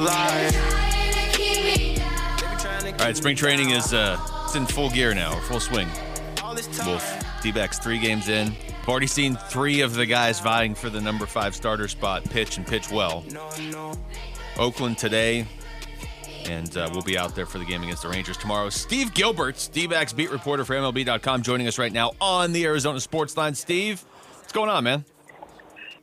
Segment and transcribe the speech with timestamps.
[0.00, 0.56] my life.
[2.98, 5.88] All right, spring training is uh, it's in full gear now, full swing.
[6.86, 8.48] Wolf, D-backs three games in.
[8.48, 12.56] I've already seen three of the guys vying for the number five starter spot pitch
[12.56, 13.24] and pitch well.
[14.58, 15.46] Oakland today,
[16.46, 18.70] and uh, we'll be out there for the game against the Rangers tomorrow.
[18.70, 23.36] Steve Gilbert, D-backs beat reporter for MLB.com, joining us right now on the Arizona Sports
[23.36, 23.54] Line.
[23.54, 24.00] Steve,
[24.40, 25.04] what's going on, man?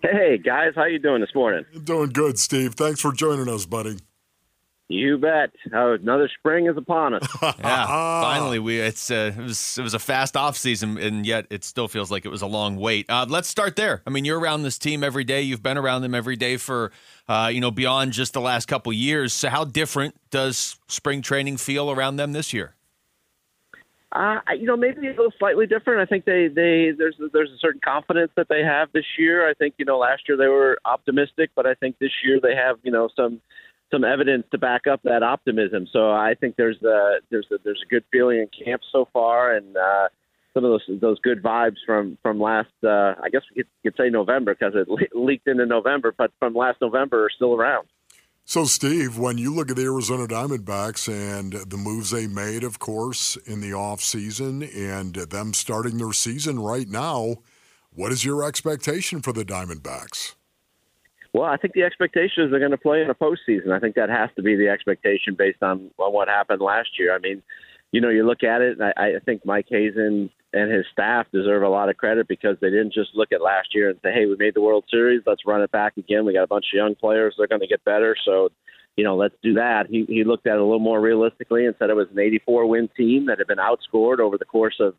[0.04, 1.64] Hey guys, how you doing this morning?
[1.86, 2.76] Doing good, Steve.
[2.76, 4.00] Thanks for joining us, buddy.
[4.90, 5.52] You bet.
[5.74, 7.26] Oh, another spring is upon us.
[7.42, 11.48] Yeah, finally we it's uh, it was it was a fast off season, and yet
[11.50, 13.10] it still feels like it was a long wait.
[13.10, 14.02] Uh, let's start there.
[14.06, 15.42] I mean, you're around this team every day.
[15.42, 16.92] You've been around them every day for
[17.30, 19.32] uh, you know beyond just the last couple years.
[19.32, 22.76] So how different does spring training feel around them this year?
[24.14, 26.00] Uh, you know, maybe a little slightly different.
[26.00, 29.50] I think they, they there's there's a certain confidence that they have this year.
[29.50, 32.56] I think you know last year they were optimistic, but I think this year they
[32.56, 33.42] have you know some
[33.92, 35.88] some evidence to back up that optimism.
[35.92, 39.56] So I think there's a there's a, there's a good feeling in camp so far,
[39.56, 40.10] and uh,
[40.54, 43.96] some of those those good vibes from from last uh, I guess we could, could
[43.98, 47.88] say November because it le- leaked into November, but from last November are still around.
[48.46, 52.78] So, Steve, when you look at the Arizona Diamondbacks and the moves they made, of
[52.78, 57.38] course, in the offseason and them starting their season right now,
[57.94, 60.36] what is your expectation for the Diamondbacks?
[61.32, 63.72] Well, I think the expectation is they're going to play in a postseason.
[63.72, 67.16] I think that has to be the expectation based on, what happened last year.
[67.16, 67.42] I mean,
[67.92, 71.26] you know, you look at it, and I, I think Mike Hazen and his staff
[71.34, 74.12] deserve a lot of credit because they didn't just look at last year and say,
[74.14, 76.26] "Hey, we made the World Series, let's run it back again.
[76.26, 78.50] We got a bunch of young players; they're going to get better." So,
[78.96, 79.88] you know, let's do that.
[79.90, 82.68] He he looked at it a little more realistically and said it was an 84
[82.68, 84.96] win team that had been outscored over the course of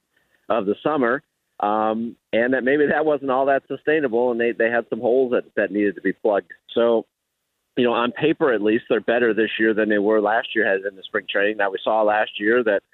[0.48, 1.22] of the summer,
[1.61, 5.30] um, and that maybe that wasn't all that sustainable, and they they had some holes
[5.33, 6.52] that that needed to be plugged.
[6.74, 7.06] So.
[7.77, 10.64] You know, on paper at least, they're better this year than they were last year.
[10.64, 11.56] Has in the spring training.
[11.56, 12.84] Now we saw last year that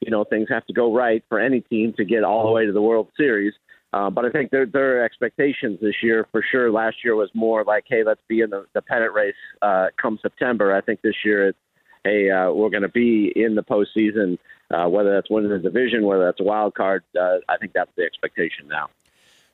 [0.00, 2.66] you know things have to go right for any team to get all the way
[2.66, 3.54] to the World Series.
[3.92, 7.64] Uh, but I think their their expectations this year, for sure, last year was more
[7.64, 10.74] like, hey, let's be in the, the pennant race uh, come September.
[10.74, 11.58] I think this year it's,
[12.04, 14.38] hey, uh, we're going to be in the postseason,
[14.70, 17.02] uh, whether that's winning the division, whether that's a wild card.
[17.20, 18.90] Uh, I think that's the expectation now.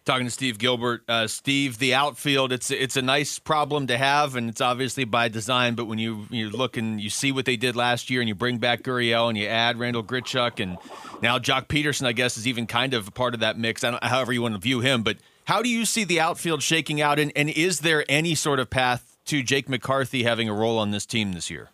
[0.06, 4.36] Talking to Steve Gilbert, uh, Steve, the outfield it's it's a nice problem to have,
[4.36, 5.74] and it's obviously by design.
[5.74, 8.36] But when you you look and you see what they did last year, and you
[8.36, 10.78] bring back Gurriel, and you add Randal Grichuk, and
[11.22, 13.82] now Joc Pederson, I guess, is even kind of a part of that mix.
[13.82, 15.16] However you want to view him, but
[15.46, 18.70] how do you see the outfield shaking out, and, and is there any sort of
[18.70, 21.70] path to Jake McCarthy having a role on this team this year?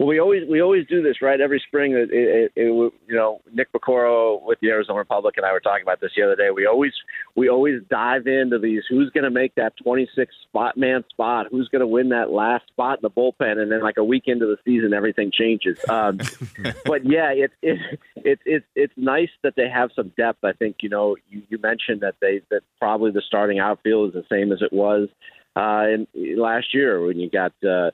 [0.00, 1.92] Well, we always we always do this right every spring.
[1.92, 5.82] It, it, it, you know, Nick Piecoro with the Arizona Republic and I were talking
[5.82, 6.48] about this the other day.
[6.50, 6.94] We always
[7.36, 8.82] we always dive into these.
[8.88, 11.48] Who's going to make that 26 spot man spot?
[11.50, 13.58] Who's going to win that last spot in the bullpen?
[13.58, 15.78] And then like a week into the season, everything changes.
[15.86, 16.16] Um,
[16.86, 20.42] but yeah, it's it, it, it, it's nice that they have some depth.
[20.44, 24.14] I think you know you, you mentioned that they that probably the starting outfield is
[24.14, 25.10] the same as it was
[25.56, 26.06] uh, in,
[26.40, 27.52] last year when you got.
[27.62, 27.90] Uh,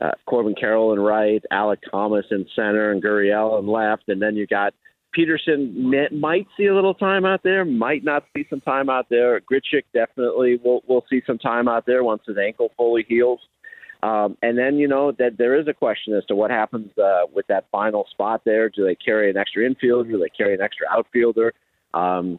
[0.00, 4.36] uh, Corbin Carroll in right, Alek Thomas in center, and Gurriel in left, and then
[4.36, 4.74] you got
[5.16, 9.40] Pederson might see a little time out there, might not see some time out there.
[9.40, 13.40] Grichuk definitely will will see some time out there once his ankle fully heals.
[14.02, 17.26] Um, and then you know that there is a question as to what happens uh,
[17.32, 18.70] with that final spot there.
[18.70, 20.08] Do they carry an extra infielder?
[20.08, 21.52] Do they carry an extra outfielder?
[21.92, 22.38] Um,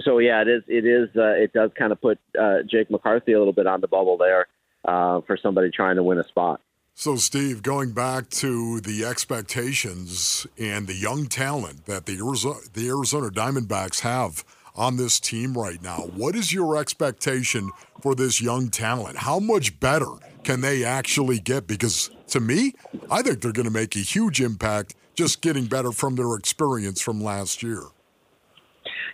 [0.00, 0.62] so yeah, it is.
[0.68, 1.08] It is.
[1.16, 4.16] Uh, it does kind of put uh, Jake McCarthy a little bit on the bubble
[4.16, 4.46] there
[4.84, 6.60] uh, for somebody trying to win a spot.
[6.98, 12.88] So, Steve, going back to the expectations and the young talent that the Arizona, the
[12.88, 14.42] Arizona Diamondbacks have
[14.74, 17.70] on this team right now, what is your expectation
[18.00, 19.18] for this young talent?
[19.18, 20.08] How much better
[20.42, 21.66] can they actually get?
[21.66, 22.72] Because to me,
[23.10, 27.02] I think they're going to make a huge impact just getting better from their experience
[27.02, 27.82] from last year.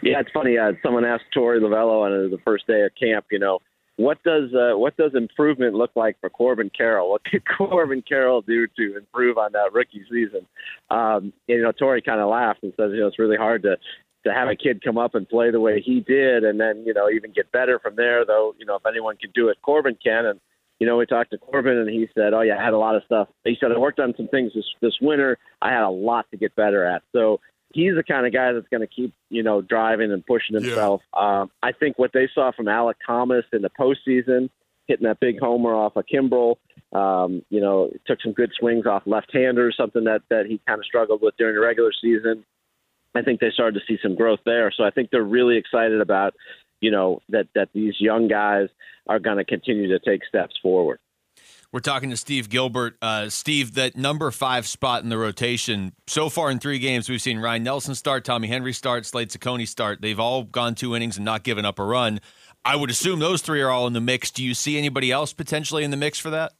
[0.02, 0.56] Yeah, it's funny.
[0.56, 3.58] Uh, someone asked Torey Lovullo on the first day of camp, you know,
[4.02, 7.10] what does uh, what does improvement look like for Corbin Carroll?
[7.10, 10.46] What could Corbin Carroll do to improve on that rookie season?
[10.90, 13.76] Um, you know, Torey kind of laughed and says, you know, it's really hard to
[14.24, 16.94] to have a kid come up and play the way he did, and then you
[16.94, 18.24] know even get better from there.
[18.24, 20.26] Though you know if anyone can do it, Corbin can.
[20.26, 20.40] And
[20.78, 22.96] you know we talked to Corbin, and he said, oh yeah, I had a lot
[22.96, 23.28] of stuff.
[23.44, 25.38] He said I worked on some things this this winter.
[25.60, 27.02] I had a lot to get better at.
[27.12, 27.40] So
[27.74, 31.02] he's the kind of guy that's going to keep you know driving and pushing himself.
[31.14, 31.40] Yeah.
[31.40, 34.50] Um, I think what they saw from Alek Thomas in the postseason,
[34.86, 36.56] hitting that big homer off of Kimbrel,
[36.92, 40.84] um, you know, took some good swings off left-handers, something that that he kind of
[40.84, 42.44] struggled with during the regular season.
[43.14, 46.00] I think they started to see some growth there, so I think they're really excited
[46.00, 46.34] about
[46.80, 48.68] you know that that these young guys
[49.06, 50.98] are going to continue to take steps forward.
[51.72, 52.98] We're talking to Steve Gilbert.
[53.00, 57.22] Uh, Steve, that number five spot in the rotation, so far in three games, we've
[57.22, 60.02] seen Ryne Nelson start, Tommy Henry start, Slade Cecconi start.
[60.02, 62.20] They've all gone two innings and not given up a run.
[62.62, 64.30] I would assume those three are all in the mix.
[64.30, 66.52] Do you see anybody else potentially in the mix for that?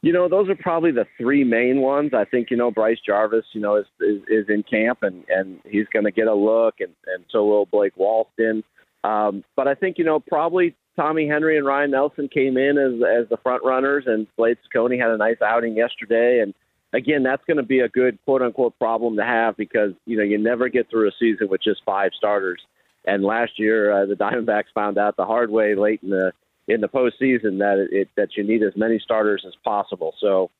[0.00, 2.12] You know, those are probably the three main ones.
[2.14, 5.60] I think you know Bryce Jarvis, you know, is is, is in camp and and
[5.64, 8.62] he's going to get a look, and and so will Blake Walston.
[9.04, 12.94] Um, but I think you know probably Tommy Henry and Ryne Nelson came in as
[13.22, 16.40] as the front runners, and Slade Cecconi had a nice outing yesterday.
[16.40, 16.54] And
[16.92, 20.22] again, that's going to be a good quote unquote problem to have because you know
[20.22, 22.60] you never get through a season with just five starters.
[23.04, 26.32] And last year, uh, the Diamondbacks found out the hard way late in the
[26.68, 30.14] in the postseason that it, that you need as many starters as possible.
[30.20, 30.50] So,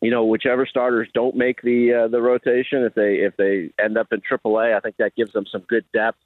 [0.00, 3.98] you know, whichever starters don't make the uh, the rotation, if they if they end
[3.98, 6.18] up in AAA, I think that gives them some good depth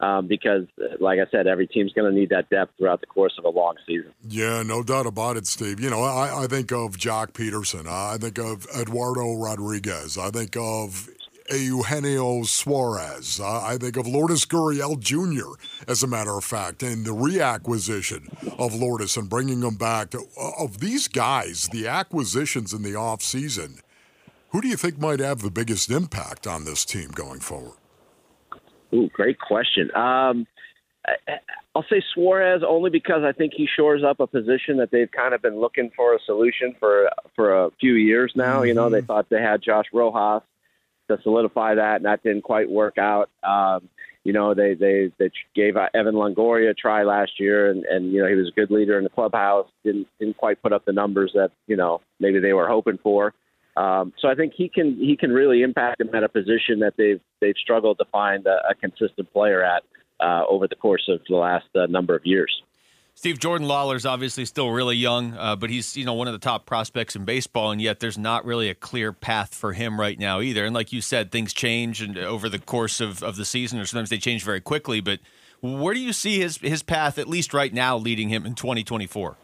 [0.00, 0.66] um, because,
[1.00, 3.48] like I said, every team's going to need that depth throughout the course of a
[3.48, 4.12] long season.
[4.28, 5.80] Yeah, no doubt about it, Steve.
[5.80, 7.86] You know, I, I think of Joc Pederson.
[7.86, 10.18] I think of Eduardo Rodriguez.
[10.18, 11.08] I think of
[11.50, 13.38] Eugenio Suarez.
[13.40, 18.28] Uh, I think of Lourdes Gurriel Jr., as a matter of fact, and the reacquisition
[18.58, 20.10] of Lourdes and bringing him back.
[20.10, 23.80] To, uh, of these guys, the acquisitions in the offseason,
[24.50, 27.76] who do you think might have the biggest impact on this team going forward?
[28.94, 29.94] Ooh, great question.
[29.94, 30.46] Um,
[31.74, 35.34] I'll say Suarez only because I think he shores up a position that they've kind
[35.34, 38.58] of been looking for a solution for for a few years now.
[38.58, 38.66] Mm-hmm.
[38.68, 39.06] You know, they mm-hmm.
[39.06, 40.42] thought they had Josh Rojas
[41.08, 43.28] to solidify that, and that didn't quite work out.
[43.42, 43.88] Um,
[44.22, 48.22] you know, they they they gave Evan Longoria a try last year, and and you
[48.22, 49.68] know he was a good leader in the clubhouse.
[49.84, 53.34] Didn't didn't quite put up the numbers that you know maybe they were hoping for.
[53.76, 56.94] Um, so I think he can he can really impact them at a position that
[56.96, 59.82] they've they've struggled to find a, a consistent player at
[60.20, 62.62] uh, over the course of the last uh, number of years.
[63.16, 66.38] Steve Jordan Lawlar's obviously still really young, uh, but he's you know one of the
[66.38, 70.18] top prospects in baseball, and yet there's not really a clear path for him right
[70.18, 70.64] now either.
[70.64, 73.86] And like you said, things change and over the course of, of the season, or
[73.86, 75.00] sometimes they change very quickly.
[75.00, 75.20] But
[75.60, 79.36] where do you see his his path, at least right now, leading him in 2024?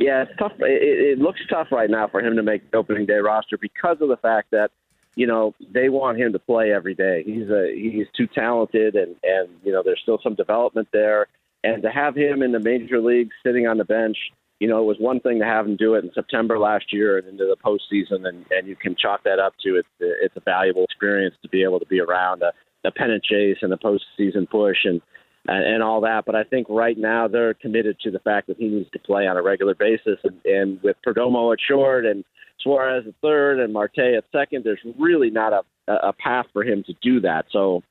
[0.00, 0.52] Yeah, it's tough.
[0.60, 3.98] It, it looks tough right now for him to make the opening day roster because
[4.00, 4.70] of the fact that
[5.14, 7.22] you know they want him to play every day.
[7.24, 11.26] He's a he's too talented, and and you know there's still some development there.
[11.62, 14.16] And to have him in the major leagues sitting on the bench,
[14.58, 17.18] you know, it was one thing to have him do it in September last year
[17.18, 20.40] and into the postseason, and and you can chalk that up to it's it's a
[20.40, 22.52] valuable experience to be able to be around a,
[22.88, 25.02] a pennant chase and a postseason push and
[25.50, 26.24] and, and all that.
[26.24, 29.26] But I think right now they're committed to the fact that he needs to play
[29.26, 30.18] on a regular basis.
[30.22, 32.24] And, and with Perdomo at short and
[32.60, 36.84] Suarez at third and Marte at second, there's really not a, a path for him
[36.84, 37.46] to do that.
[37.50, 37.82] So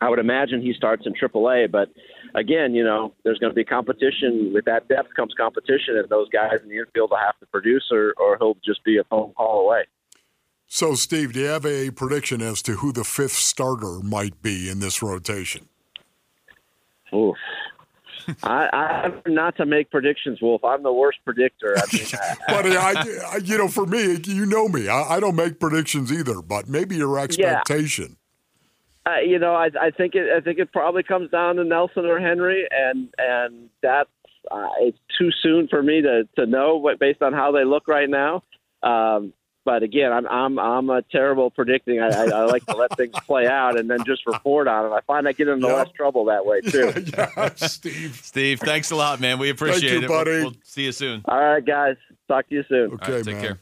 [0.00, 1.70] I would imagine he starts in AAA.
[1.70, 1.88] But
[2.34, 4.52] again, you know, there's going to be competition.
[4.54, 7.88] With that depth comes competition, and those guys in the infield will have to produce,
[7.90, 9.84] or, or he'll just be a phone call away.
[10.66, 14.68] So, Steve, do you have a prediction as to who the fifth starter might be
[14.70, 15.68] in this rotation?
[17.14, 17.36] Oof.
[18.42, 20.64] I, I'm not to make predictions, Wolf.
[20.64, 21.76] I'm the worst predictor.
[21.76, 22.06] I mean,
[22.48, 24.88] but I, you know, for me, you know me.
[24.88, 26.40] I, I, don't make predictions either.
[26.40, 28.16] But maybe your expectation.
[29.06, 29.12] Yeah.
[29.12, 30.32] Uh, you know, I, I think it.
[30.34, 34.08] I think it probably comes down to Nelson or Henry, and and that's
[34.50, 36.80] uh, it's too soon for me to to know.
[36.82, 38.42] But based on how they look right now,
[38.82, 42.00] um, but again, I'm I'm I'm a terrible predicting.
[42.00, 44.94] I, I, I, like to let things play out and then just report on it.
[44.94, 45.76] I find I get into yep.
[45.76, 46.92] less trouble that way too.
[47.16, 48.20] Yeah, yeah, Steve.
[48.22, 49.38] Steve, thanks a lot, man.
[49.38, 50.08] We appreciate Thank you, it.
[50.08, 50.30] buddy.
[50.30, 51.22] We'll, we'll, see you soon.
[51.26, 51.96] All right, guys.
[52.28, 52.92] Talk to you soon.
[52.92, 53.42] Okay, take man.
[53.42, 53.58] care.